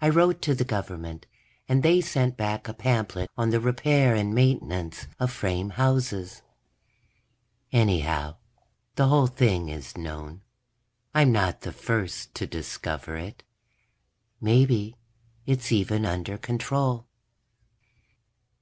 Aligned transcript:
I 0.00 0.08
wrote 0.08 0.40
to 0.40 0.54
the 0.54 0.64
Government, 0.64 1.26
and 1.68 1.82
they 1.82 2.00
sent 2.00 2.34
back 2.34 2.66
a 2.66 2.72
pamphlet 2.72 3.28
on 3.36 3.50
the 3.50 3.60
repair 3.60 4.14
and 4.14 4.34
maintenance 4.34 5.06
of 5.20 5.30
frame 5.32 5.68
houses. 5.76 6.40
Anyhow, 7.70 8.36
the 8.94 9.08
whole 9.08 9.26
thing 9.26 9.68
is 9.68 9.98
known; 9.98 10.40
I'm 11.12 11.30
not 11.30 11.60
the 11.60 11.72
first 11.72 12.34
to 12.36 12.46
discover 12.46 13.18
it. 13.18 13.42
Maybe 14.40 14.96
it's 15.44 15.70
even 15.70 16.06
under 16.06 16.38
control. 16.38 17.06